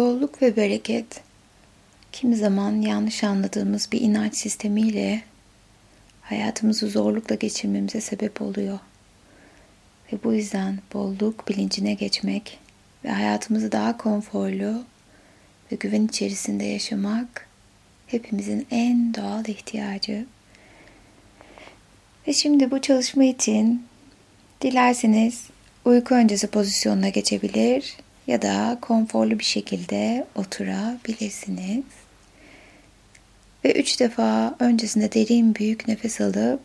bolluk 0.00 0.42
ve 0.42 0.56
bereket 0.56 1.20
kimi 2.12 2.36
zaman 2.36 2.80
yanlış 2.80 3.24
anladığımız 3.24 3.92
bir 3.92 4.00
inanç 4.00 4.36
sistemiyle 4.36 5.22
hayatımızı 6.22 6.88
zorlukla 6.88 7.34
geçirmemize 7.34 8.00
sebep 8.00 8.42
oluyor. 8.42 8.78
Ve 10.12 10.16
bu 10.24 10.32
yüzden 10.32 10.78
bolluk 10.94 11.48
bilincine 11.48 11.94
geçmek 11.94 12.58
ve 13.04 13.10
hayatımızı 13.10 13.72
daha 13.72 13.96
konforlu 13.96 14.84
ve 15.72 15.76
güven 15.76 16.04
içerisinde 16.06 16.64
yaşamak 16.64 17.48
hepimizin 18.06 18.66
en 18.70 19.14
doğal 19.14 19.44
ihtiyacı. 19.48 20.26
Ve 22.28 22.32
şimdi 22.32 22.70
bu 22.70 22.80
çalışma 22.80 23.24
için 23.24 23.86
dilerseniz 24.60 25.44
uyku 25.84 26.14
öncesi 26.14 26.46
pozisyonuna 26.46 27.08
geçebilir 27.08 27.96
ya 28.26 28.42
da 28.42 28.78
konforlu 28.80 29.38
bir 29.38 29.44
şekilde 29.44 30.26
oturabilirsiniz. 30.34 31.84
Ve 33.64 33.72
üç 33.72 34.00
defa 34.00 34.56
öncesinde 34.58 35.12
derin 35.12 35.54
büyük 35.54 35.88
nefes 35.88 36.20
alıp 36.20 36.60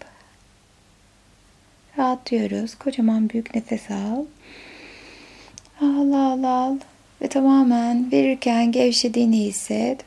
rahatlıyoruz. 1.97 2.75
Kocaman 2.75 3.29
büyük 3.29 3.55
nefes 3.55 3.91
al. 3.91 4.25
Al 5.81 6.11
al 6.13 6.43
al. 6.43 6.77
Ve 7.21 7.27
tamamen 7.27 8.11
verirken 8.11 8.71
gevşediğini 8.71 9.45
hisset. 9.45 10.05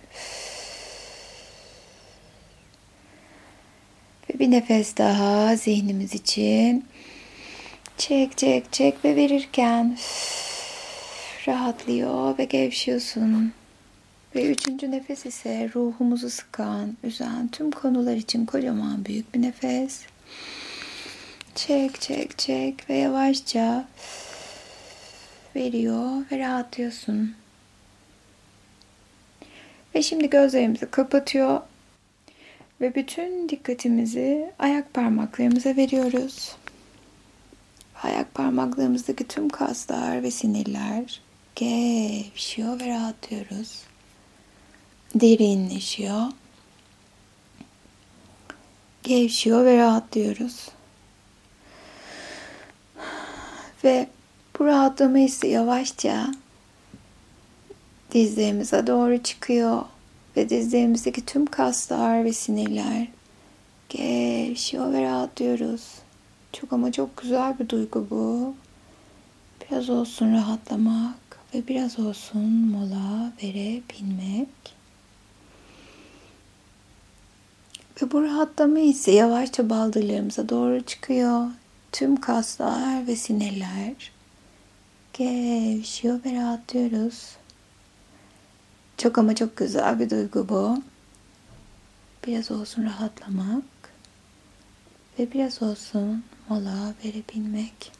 Ve 4.30 4.38
bir 4.38 4.50
nefes 4.50 4.96
daha 4.96 5.56
zihnimiz 5.56 6.14
için. 6.14 6.84
Çek 7.98 8.38
çek 8.38 8.72
çek 8.72 9.04
ve 9.04 9.16
verirken 9.16 9.96
rahatlıyor 11.48 12.38
ve 12.38 12.44
gevşiyorsun. 12.44 13.52
Ve 14.34 14.50
üçüncü 14.50 14.90
nefes 14.90 15.26
ise 15.26 15.70
ruhumuzu 15.74 16.30
sıkan, 16.30 16.96
üzen 17.04 17.48
tüm 17.48 17.70
konular 17.70 18.16
için 18.16 18.46
kocaman 18.46 19.04
büyük 19.04 19.34
bir 19.34 19.42
nefes. 19.42 20.00
Çek 21.54 22.00
çek 22.00 22.38
çek 22.38 22.90
ve 22.90 22.96
yavaşça 22.96 23.88
veriyor 25.56 26.22
ve 26.32 26.38
rahatlıyorsun. 26.38 27.34
Ve 29.94 30.02
şimdi 30.02 30.30
gözlerimizi 30.30 30.90
kapatıyor 30.90 31.60
ve 32.80 32.94
bütün 32.94 33.48
dikkatimizi 33.48 34.52
ayak 34.58 34.94
parmaklarımıza 34.94 35.76
veriyoruz. 35.76 36.56
Ayak 38.02 38.34
parmaklarımızdaki 38.34 39.28
tüm 39.28 39.48
kaslar 39.48 40.22
ve 40.22 40.30
sinirler 40.30 41.27
gevşiyor 41.58 42.80
ve 42.80 42.88
rahatlıyoruz. 42.88 43.82
Derinleşiyor. 45.14 46.22
Gevşiyor 49.02 49.64
ve 49.64 49.76
rahatlıyoruz. 49.76 50.68
Ve 53.84 54.08
bu 54.58 54.64
rahatlama 54.64 55.18
hissi 55.18 55.46
yavaşça 55.46 56.34
dizlerimize 58.12 58.86
doğru 58.86 59.22
çıkıyor 59.22 59.82
ve 60.36 60.48
dizlerimizdeki 60.48 61.26
tüm 61.26 61.46
kaslar 61.46 62.24
ve 62.24 62.32
sinirler 62.32 63.08
gevşiyor 63.88 64.92
ve 64.92 65.02
rahatlıyoruz. 65.02 65.82
Çok 66.52 66.72
ama 66.72 66.92
çok 66.92 67.16
güzel 67.16 67.58
bir 67.58 67.68
duygu 67.68 68.06
bu. 68.10 68.54
Biraz 69.60 69.90
olsun 69.90 70.32
rahatlamak 70.32 71.27
ve 71.54 71.68
biraz 71.68 71.98
olsun 71.98 72.66
mola 72.70 73.32
verebilmek. 73.42 74.48
Ve 78.02 78.10
bu 78.12 78.22
rahatlama 78.22 78.78
hissi 78.78 79.10
yavaşça 79.10 79.70
baldırlarımıza 79.70 80.48
doğru 80.48 80.82
çıkıyor. 80.82 81.48
Tüm 81.92 82.20
kaslar 82.20 83.06
ve 83.06 83.16
sinirler 83.16 84.12
gevşiyor 85.12 86.24
ve 86.24 86.34
rahatlıyoruz. 86.34 87.36
Çok 88.96 89.18
ama 89.18 89.34
çok 89.34 89.56
güzel 89.56 90.00
bir 90.00 90.10
duygu 90.10 90.48
bu. 90.48 90.82
Biraz 92.26 92.50
olsun 92.50 92.84
rahatlamak 92.84 93.64
ve 95.18 95.32
biraz 95.32 95.62
olsun 95.62 96.24
mola 96.48 96.94
verebilmek. 97.04 97.97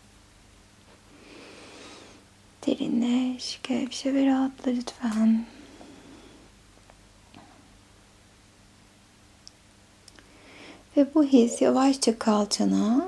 Derinleş, 2.67 3.61
gevşe 3.63 4.15
ve 4.15 4.27
rahatla 4.27 4.71
lütfen. 4.71 5.45
Ve 10.97 11.15
bu 11.15 11.25
his 11.25 11.63
yavaşça 11.63 12.19
kalçana 12.19 13.07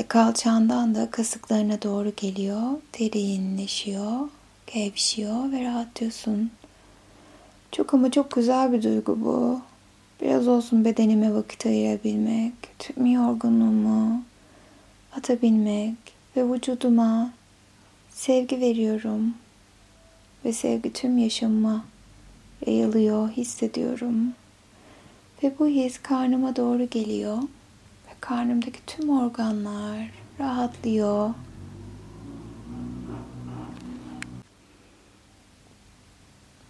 ve 0.00 0.04
kalçandan 0.06 0.94
da 0.94 1.10
kasıklarına 1.10 1.82
doğru 1.82 2.12
geliyor. 2.16 2.70
Derinleşiyor, 2.98 4.28
gevşiyor 4.66 5.52
ve 5.52 5.64
rahatlıyorsun. 5.64 6.50
Çok 7.72 7.94
ama 7.94 8.10
çok 8.10 8.30
güzel 8.30 8.72
bir 8.72 8.82
duygu 8.82 9.20
bu. 9.24 9.60
Biraz 10.20 10.48
olsun 10.48 10.84
bedenime 10.84 11.34
vakit 11.34 11.66
ayırabilmek, 11.66 12.52
tüm 12.78 13.06
yorgunluğumu 13.06 14.22
atabilmek 15.16 15.96
ve 16.36 16.52
vücuduma 16.52 17.30
sevgi 18.14 18.60
veriyorum. 18.60 19.34
Ve 20.44 20.52
sevgi 20.52 20.92
tüm 20.92 21.18
yaşamıma 21.18 21.84
yayılıyor, 22.66 23.28
hissediyorum. 23.30 24.32
Ve 25.42 25.52
bu 25.58 25.66
his 25.66 25.98
karnıma 25.98 26.56
doğru 26.56 26.84
geliyor. 26.90 27.38
Ve 28.06 28.12
karnımdaki 28.20 28.86
tüm 28.86 29.10
organlar 29.10 30.10
rahatlıyor. 30.40 31.30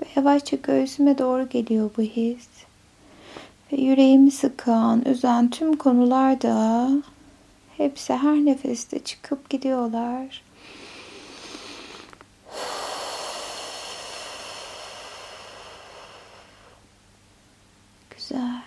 Ve 0.02 0.06
yavaşça 0.16 0.56
göğsüme 0.56 1.18
doğru 1.18 1.48
geliyor 1.48 1.90
bu 1.96 2.02
his. 2.02 2.48
Ve 3.72 3.76
yüreğimi 3.76 4.30
sıkan, 4.30 5.04
üzen 5.04 5.50
tüm 5.50 5.76
konular 5.76 6.42
da 6.42 6.90
hepsi 7.76 8.12
her 8.12 8.34
nefeste 8.34 8.98
çıkıp 8.98 9.50
gidiyorlar. 9.50 10.42
Güzel. 18.28 18.62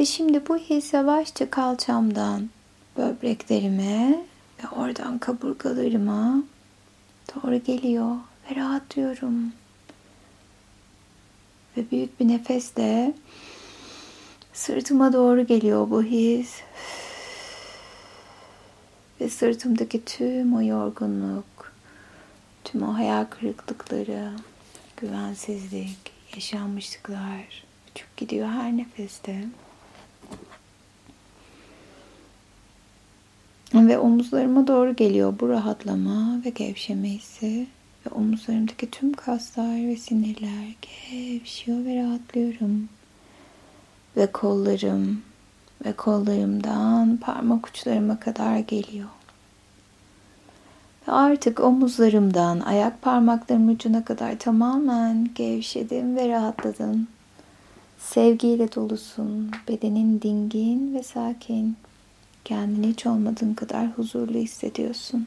Ve 0.00 0.06
şimdi 0.06 0.48
bu 0.48 0.56
his 0.56 0.92
yavaşça 0.92 1.50
kalçamdan 1.50 2.50
böbreklerime 2.96 4.24
ve 4.62 4.68
oradan 4.68 5.18
kaburgalarıma 5.18 6.42
doğru 7.34 7.56
geliyor 7.64 8.16
ve 8.50 8.56
rahatlıyorum. 8.56 9.52
Ve 11.76 11.90
büyük 11.90 12.20
bir 12.20 12.28
nefesle 12.28 13.14
sırtıma 14.52 15.12
doğru 15.12 15.46
geliyor 15.46 15.90
bu 15.90 16.02
his. 16.02 16.60
Ve 19.20 19.28
sırtımdaki 19.28 20.04
tüm 20.04 20.56
o 20.56 20.62
yorgunluk, 20.62 21.72
tüm 22.64 22.82
o 22.82 22.94
hayal 22.94 23.24
kırıklıkları, 23.24 24.32
güvensizlik, 24.96 26.12
yaşanmışlıklar 26.34 27.64
uçup 27.90 28.16
gidiyor 28.16 28.48
her 28.48 28.76
nefeste. 28.76 29.44
Ve 33.80 33.98
omuzlarıma 33.98 34.66
doğru 34.66 34.96
geliyor 34.96 35.34
bu 35.40 35.48
rahatlama 35.48 36.40
ve 36.44 36.50
gevşeme 36.50 37.08
hissi. 37.08 37.66
Ve 38.06 38.14
omuzlarımdaki 38.14 38.90
tüm 38.90 39.12
kaslar 39.12 39.88
ve 39.88 39.96
sinirler 39.96 40.74
gevşiyor 40.82 41.84
ve 41.84 42.02
rahatlıyorum. 42.02 42.88
Ve 44.16 44.26
kollarım 44.26 45.22
ve 45.84 45.92
kollarımdan 45.92 47.16
parmak 47.16 47.68
uçlarıma 47.68 48.20
kadar 48.20 48.58
geliyor. 48.58 49.08
Ve 51.08 51.12
artık 51.12 51.60
omuzlarımdan 51.60 52.60
ayak 52.60 53.02
parmaklarım 53.02 53.68
ucuna 53.68 54.04
kadar 54.04 54.38
tamamen 54.38 55.30
gevşedim 55.34 56.16
ve 56.16 56.28
rahatladım. 56.28 57.08
Sevgiyle 57.98 58.74
dolusun, 58.74 59.50
bedenin 59.68 60.20
dingin 60.22 60.94
ve 60.94 61.02
sakin. 61.02 61.76
Kendini 62.44 62.88
hiç 62.88 63.06
olmadığın 63.06 63.54
kadar 63.54 63.86
huzurlu 63.86 64.38
hissediyorsun. 64.38 65.26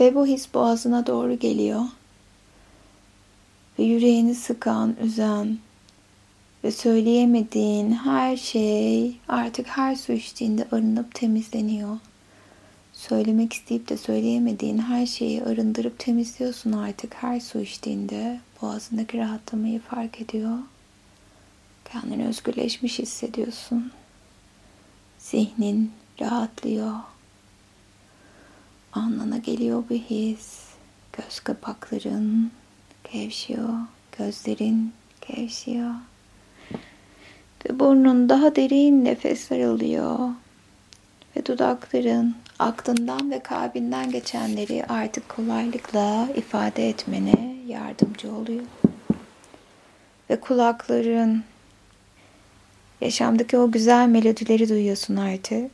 Ve 0.00 0.14
bu 0.14 0.26
his 0.26 0.54
boğazına 0.54 1.06
doğru 1.06 1.38
geliyor. 1.38 1.82
Ve 3.78 3.82
yüreğini 3.82 4.34
sıkan, 4.34 4.96
üzen 5.02 5.58
ve 6.64 6.70
söyleyemediğin 6.70 7.92
her 7.92 8.36
şey 8.36 9.16
artık 9.28 9.66
her 9.66 9.96
su 9.96 10.12
içtiğinde 10.12 10.68
arınıp 10.72 11.14
temizleniyor. 11.14 11.96
Söylemek 12.98 13.52
isteyip 13.52 13.88
de 13.88 13.96
söyleyemediğin 13.96 14.78
her 14.78 15.06
şeyi 15.06 15.44
arındırıp 15.44 15.98
temizliyorsun 15.98 16.72
artık 16.72 17.14
her 17.14 17.40
su 17.40 17.60
içtiğinde. 17.60 18.40
Boğazındaki 18.62 19.18
rahatlamayı 19.18 19.80
fark 19.80 20.20
ediyor. 20.20 20.58
Kendini 21.92 22.26
özgürleşmiş 22.26 22.98
hissediyorsun. 22.98 23.92
Zihnin 25.18 25.92
rahatlıyor. 26.20 26.94
Alnına 28.92 29.38
geliyor 29.38 29.84
bir 29.90 30.00
his. 30.00 30.64
Göz 31.12 31.40
kapakların 31.40 32.50
gevşiyor. 33.12 33.74
Gözlerin 34.18 34.92
gevşiyor. 35.28 35.94
Ve 37.64 37.80
burnun 37.80 38.28
daha 38.28 38.56
derin 38.56 39.04
nefesler 39.04 39.60
alıyor. 39.60 40.18
Ve 41.36 41.46
dudakların 41.46 42.36
aklından 42.58 43.30
ve 43.30 43.40
kalbinden 43.40 44.10
geçenleri 44.10 44.84
artık 44.88 45.28
kolaylıkla 45.28 46.28
ifade 46.36 46.88
etmene 46.88 47.56
yardımcı 47.66 48.32
oluyor. 48.32 48.64
Ve 50.30 50.40
kulakların 50.40 51.44
yaşamdaki 53.00 53.58
o 53.58 53.70
güzel 53.70 54.08
melodileri 54.08 54.68
duyuyorsun 54.68 55.16
artık. 55.16 55.70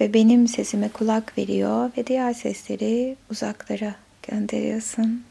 Ve 0.00 0.14
benim 0.14 0.48
sesime 0.48 0.88
kulak 0.88 1.38
veriyor 1.38 1.90
ve 1.96 2.06
diğer 2.06 2.32
sesleri 2.32 3.16
uzaklara 3.30 3.94
gönderiyorsun. 4.28 5.24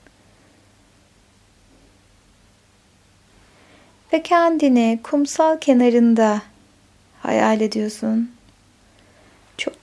Ve 4.14 4.24
kendini 4.24 5.00
kumsal 5.04 5.60
kenarında 5.60 6.42
hayal 7.22 7.62
ediyorsun. 7.62 8.37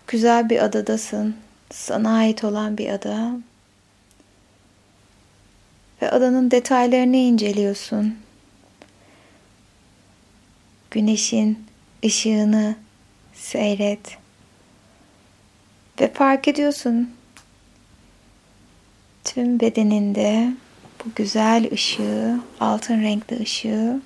Güzel 0.06 0.50
bir 0.50 0.64
adadasın. 0.64 1.36
Sana 1.70 2.16
ait 2.16 2.44
olan 2.44 2.78
bir 2.78 2.88
ada. 2.88 3.36
Ve 6.02 6.10
adanın 6.10 6.50
detaylarını 6.50 7.16
inceliyorsun. 7.16 8.18
Güneşin 10.90 11.66
ışığını 12.04 12.76
seyret. 13.34 14.18
Ve 16.00 16.12
fark 16.12 16.48
ediyorsun 16.48 17.10
tüm 19.24 19.60
bedeninde 19.60 20.52
bu 21.04 21.08
güzel 21.16 21.72
ışığı, 21.72 22.40
altın 22.60 23.02
renkli 23.02 23.42
ışığı 23.42 24.00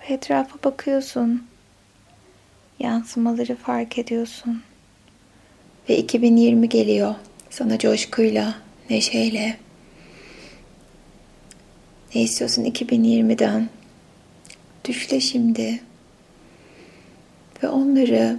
ve 0.00 0.12
etrafa 0.14 0.70
bakıyorsun. 0.70 1.46
Yansımaları 2.82 3.56
fark 3.56 3.98
ediyorsun. 3.98 4.62
Ve 5.88 5.98
2020 5.98 6.68
geliyor. 6.68 7.14
Sana 7.50 7.78
coşkuyla, 7.78 8.54
neşeyle. 8.90 9.56
Ne 12.14 12.22
istiyorsun 12.22 12.64
2020'den? 12.64 13.68
Düşle 14.84 15.20
şimdi. 15.20 15.82
Ve 17.62 17.68
onları, 17.68 18.38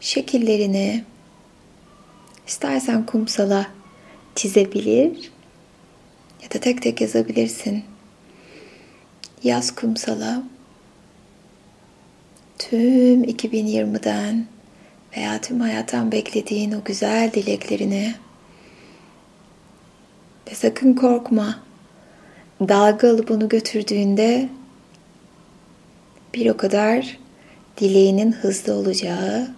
şekillerini 0.00 1.04
istersen 2.46 3.06
kumsala 3.06 3.70
çizebilir 4.34 5.30
ya 6.42 6.50
da 6.50 6.60
tek 6.60 6.82
tek 6.82 7.00
yazabilirsin. 7.00 7.84
Yaz 9.42 9.74
kumsala 9.74 10.42
tüm 12.60 13.24
2020'den 13.24 14.46
veya 15.16 15.40
tüm 15.40 15.60
hayattan 15.60 16.12
beklediğin 16.12 16.72
o 16.72 16.84
güzel 16.84 17.32
dileklerini 17.32 18.14
ve 20.50 20.54
sakın 20.54 20.94
korkma. 20.94 21.58
Dalga 22.60 23.10
alıp 23.10 23.30
onu 23.30 23.48
götürdüğünde 23.48 24.48
bir 26.34 26.50
o 26.50 26.56
kadar 26.56 27.18
dileğinin 27.78 28.32
hızlı 28.32 28.74
olacağı 28.74 29.48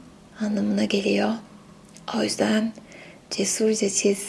anlamına 0.40 0.84
geliyor. 0.84 1.34
O 2.18 2.22
yüzden 2.22 2.72
cesurca 3.30 3.88
çiz 3.88 4.26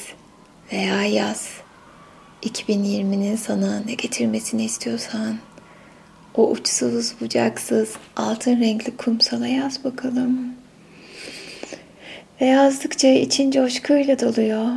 veya 0.71 1.05
yaz. 1.05 1.49
2020'nin 2.43 3.35
sana 3.35 3.79
ne 3.79 3.93
getirmesini 3.93 4.63
istiyorsan 4.65 5.37
o 6.35 6.49
uçsuz 6.49 7.13
bucaksız 7.21 7.95
altın 8.15 8.59
renkli 8.59 8.97
kumsala 8.97 9.47
yaz 9.47 9.83
bakalım. 9.83 10.53
Ve 12.41 12.45
yazdıkça 12.45 13.07
için 13.07 13.51
coşkuyla 13.51 14.19
doluyor. 14.19 14.67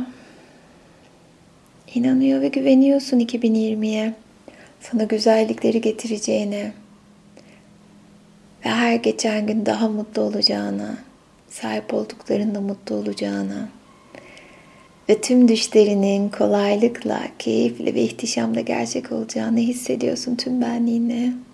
İnanıyor 1.95 2.41
ve 2.41 2.47
güveniyorsun 2.47 3.19
2020'ye. 3.19 4.13
Sana 4.81 5.03
güzellikleri 5.03 5.81
getireceğine. 5.81 6.71
Ve 8.65 8.69
her 8.69 8.95
geçen 8.95 9.47
gün 9.47 9.65
daha 9.65 9.87
mutlu 9.89 10.21
olacağına. 10.21 10.97
Sahip 11.49 11.93
olduklarında 11.93 12.61
mutlu 12.61 12.95
olacağına. 12.95 13.69
Ve 15.09 15.21
tüm 15.21 15.47
düşlerinin 15.47 16.29
kolaylıkla, 16.29 17.21
keyifle 17.39 17.93
ve 17.93 18.01
ihtişamla 18.01 18.61
gerçek 18.61 19.11
olacağını 19.11 19.59
hissediyorsun 19.59 20.35
tüm 20.35 20.61
benliğinle. 20.61 21.46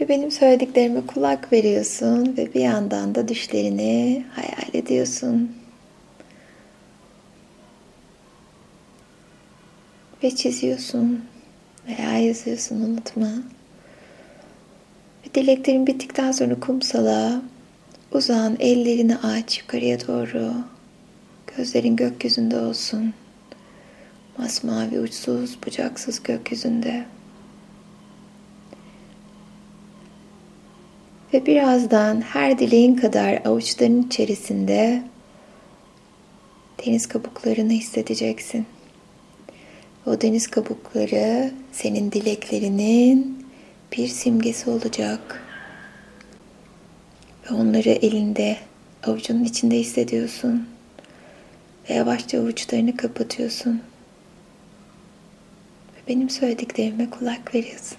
Ve 0.00 0.08
benim 0.08 0.30
söylediklerime 0.30 1.06
kulak 1.06 1.52
veriyorsun 1.52 2.36
ve 2.36 2.54
bir 2.54 2.60
yandan 2.60 3.14
da 3.14 3.28
düşlerini 3.28 4.24
hayal 4.32 4.74
ediyorsun. 4.74 5.56
Ve 10.22 10.36
çiziyorsun 10.36 11.24
veya 11.88 12.18
yazıyorsun 12.18 12.80
unutma. 12.80 13.30
Ve 15.26 15.34
dileklerin 15.34 15.86
bittikten 15.86 16.32
sonra 16.32 16.60
kumsala 16.60 17.42
uzan 18.12 18.56
ellerini 18.60 19.16
aç 19.16 19.58
yukarıya 19.58 20.06
doğru. 20.06 20.52
Gözlerin 21.56 21.96
gökyüzünde 21.96 22.58
olsun. 22.58 23.14
Masmavi 24.38 25.00
uçsuz 25.00 25.58
bucaksız 25.66 26.22
gökyüzünde. 26.22 27.04
Ve 31.34 31.46
birazdan 31.46 32.20
her 32.20 32.58
dileğin 32.58 32.96
kadar 32.96 33.42
avuçların 33.44 34.02
içerisinde 34.02 35.02
deniz 36.86 37.06
kabuklarını 37.08 37.72
hissedeceksin. 37.72 38.66
O 40.06 40.20
deniz 40.20 40.46
kabukları 40.46 41.50
senin 41.72 42.12
dileklerinin 42.12 43.46
bir 43.96 44.08
simgesi 44.08 44.70
olacak. 44.70 45.42
Ve 47.50 47.54
onları 47.54 47.90
elinde, 47.90 48.56
avucunun 49.06 49.44
içinde 49.44 49.78
hissediyorsun. 49.78 50.68
Ve 51.90 51.94
yavaşça 51.94 52.40
avuçlarını 52.40 52.96
kapatıyorsun. 52.96 53.82
Ve 55.96 56.08
benim 56.08 56.30
söylediklerime 56.30 57.10
kulak 57.10 57.54
veriyorsun. 57.54 57.98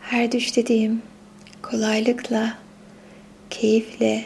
Her 0.00 0.32
düş 0.32 0.56
dediğim 0.56 1.02
kolaylıkla, 1.62 2.58
keyifle 3.50 4.24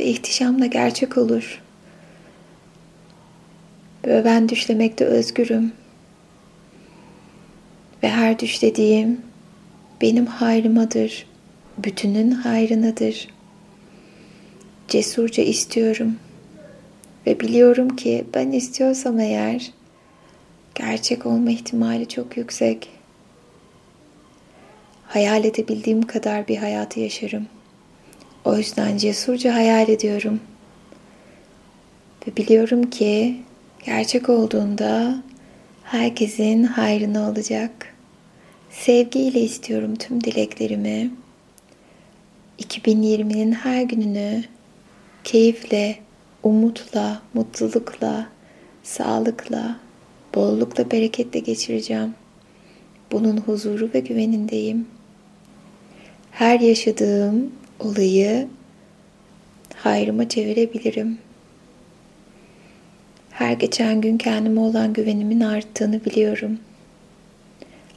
ve 0.00 0.04
ihtişamla 0.04 0.66
gerçek 0.66 1.18
olur. 1.18 1.62
Ve 4.06 4.24
ben 4.24 4.48
düşlemekte 4.48 5.04
özgürüm. 5.04 5.72
Ve 8.02 8.08
her 8.08 8.38
düşlediğim 8.38 9.20
benim 10.00 10.26
hayrımadır, 10.26 11.26
bütünün 11.78 12.30
hayrınadır. 12.30 13.28
Cesurca 14.88 15.42
istiyorum 15.42 16.16
ve 17.26 17.40
biliyorum 17.40 17.96
ki 17.96 18.24
ben 18.34 18.52
istiyorsam 18.52 19.20
eğer 19.20 19.72
gerçek 20.74 21.26
olma 21.26 21.50
ihtimali 21.50 22.08
çok 22.08 22.36
yüksek 22.36 22.88
hayal 25.14 25.44
edebildiğim 25.44 26.02
kadar 26.02 26.48
bir 26.48 26.56
hayatı 26.56 27.00
yaşarım. 27.00 27.46
O 28.44 28.56
yüzden 28.56 28.96
cesurca 28.96 29.54
hayal 29.54 29.88
ediyorum. 29.88 30.40
Ve 32.26 32.36
biliyorum 32.36 32.90
ki 32.90 33.36
gerçek 33.84 34.28
olduğunda 34.28 35.22
herkesin 35.84 36.64
hayrına 36.64 37.30
olacak. 37.30 37.94
Sevgiyle 38.70 39.40
istiyorum 39.40 39.94
tüm 39.96 40.24
dileklerimi. 40.24 41.10
2020'nin 42.58 43.52
her 43.52 43.82
gününü 43.82 44.44
keyifle, 45.24 45.96
umutla, 46.42 47.22
mutlulukla, 47.34 48.26
sağlıkla, 48.82 49.76
bollukla, 50.34 50.90
bereketle 50.90 51.40
geçireceğim. 51.40 52.14
bunun 53.12 53.36
huzuru 53.36 53.90
ve 53.94 54.00
güvenindeyim. 54.00 54.93
Her 56.34 56.60
yaşadığım 56.60 57.52
olayı 57.80 58.48
hayrıma 59.76 60.28
çevirebilirim. 60.28 61.18
Her 63.30 63.52
geçen 63.52 64.00
gün 64.00 64.18
kendime 64.18 64.60
olan 64.60 64.92
güvenimin 64.92 65.40
arttığını 65.40 66.04
biliyorum. 66.04 66.58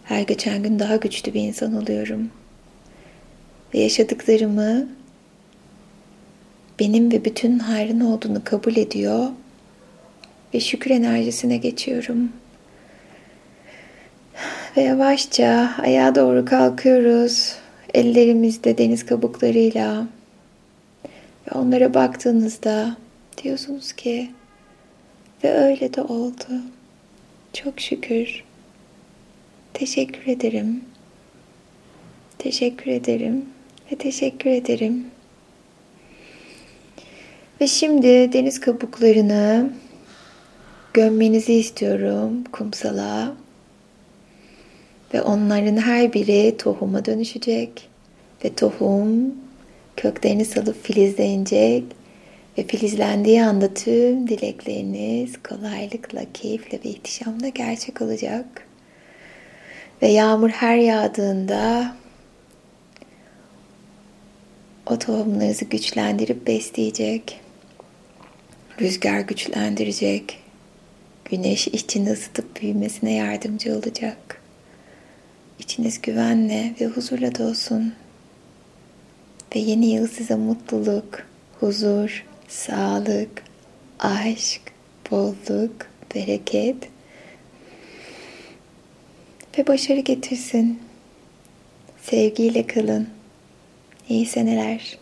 Her 0.04 0.22
geçen 0.22 0.64
gün 0.64 0.80
daha 0.80 0.96
güçlü 0.96 1.34
bir 1.34 1.42
insan 1.42 1.74
oluyorum. 1.84 2.30
Ve 3.74 3.80
yaşadıklarımı 3.80 4.88
benim 6.80 7.12
ve 7.12 7.26
bütün 7.26 7.60
hayrın 7.60 8.00
olduğunu 8.00 8.44
kabul 8.44 8.76
ediyor 8.76 9.28
ve 10.54 10.60
şükür 10.60 10.92
enerjisine 10.92 11.58
geçiyorum. 11.58 12.32
Ve 14.78 14.82
yavaşça 14.82 15.76
ayağa 15.82 16.16
doğru 16.16 16.46
kalkıyoruz. 16.46 17.67
Ellerimizde 17.98 18.78
deniz 18.78 19.06
kabuklarıyla. 19.06 20.08
Ve 21.48 21.60
onlara 21.60 21.94
baktığınızda 21.94 22.98
diyorsunuz 23.44 23.94
ki 23.94 24.32
ve 25.44 25.54
öyle 25.54 25.94
de 25.94 26.02
oldu. 26.02 26.62
Çok 27.54 27.80
şükür. 27.80 28.44
Teşekkür 29.74 30.32
ederim. 30.32 30.84
Teşekkür 32.38 32.92
ederim 32.92 33.46
ve 33.92 33.96
teşekkür 33.96 34.50
ederim. 34.50 35.06
Ve 37.62 37.68
şimdi 37.68 38.34
deniz 38.34 38.60
kabuklarını 38.60 39.70
gömmenizi 40.94 41.54
istiyorum 41.54 42.44
kumsala. 42.52 43.36
Ve 45.14 45.22
onların 45.22 45.78
her 45.78 46.14
biri 46.14 46.58
tohuma 46.58 47.06
dönüşecek. 47.06 47.90
Ve 48.46 48.56
tohum 48.56 49.36
köklerini 49.98 50.46
salıp 50.46 50.84
filizlenecek. 50.84 51.84
Ve 52.58 52.64
filizlendiği 52.64 53.44
anda 53.44 53.74
tüm 53.74 54.28
dilekleriniz 54.28 55.34
kolaylıkla, 55.44 56.22
keyifle 56.34 56.80
ve 56.86 56.90
ihtişamla 56.90 57.48
gerçek 57.48 58.02
olacak. 58.02 58.68
Ve 60.02 60.08
yağmur 60.08 60.50
her 60.50 60.78
yağdığında 60.78 61.96
o 64.86 65.00
tohumlarınızı 65.00 65.66
güçlendirip 65.66 66.48
besleyecek. 66.48 67.40
Rüzgar 68.82 69.20
güçlendirecek. 69.20 70.40
Güneş 71.26 71.68
içini 71.68 72.12
ısıtıp 72.12 72.62
büyümesine 72.62 73.14
yardımcı 73.14 73.76
olacak. 73.76 74.42
İçiniz 75.68 76.02
güvenle 76.02 76.74
ve 76.82 76.86
huzurla 76.86 77.36
dolsun. 77.36 77.94
Ve 79.56 79.60
yeni 79.60 79.86
yıl 79.86 80.08
size 80.08 80.36
mutluluk, 80.36 81.26
huzur, 81.60 82.26
sağlık, 82.48 83.44
aşk, 84.00 84.62
bolluk, 85.12 85.76
bereket 86.16 86.76
ve 89.58 89.68
başarı 89.68 90.00
getirsin. 90.00 90.80
Sevgiyle 92.02 92.68
kalın. 92.68 93.08
İyi 94.10 94.26
seneler. 94.26 94.98